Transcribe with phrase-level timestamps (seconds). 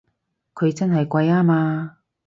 [0.55, 1.97] 佢真係貴吖嘛！